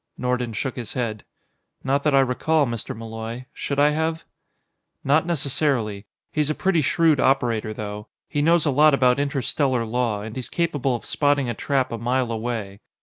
Nordon 0.17 0.51
shook 0.51 0.77
his 0.77 0.93
head. 0.93 1.23
"Not 1.83 2.01
that 2.05 2.15
I 2.15 2.21
recall, 2.21 2.65
Mr. 2.65 2.97
Malloy. 2.97 3.45
Should 3.53 3.79
I 3.79 3.89
have?" 3.91 4.25
"Not 5.03 5.27
necessarily. 5.27 6.07
He's 6.33 6.49
a 6.49 6.55
pretty 6.55 6.81
shrewd 6.81 7.19
operator, 7.19 7.71
though. 7.71 8.07
He 8.27 8.41
knows 8.41 8.65
a 8.65 8.71
lot 8.71 8.95
about 8.95 9.19
interstellar 9.19 9.85
law, 9.85 10.23
and 10.23 10.35
he's 10.35 10.49
capable 10.49 10.95
of 10.95 11.05
spotting 11.05 11.49
a 11.49 11.53
trap 11.53 11.91
a 11.91 11.99
mile 11.99 12.31
away. 12.31 12.79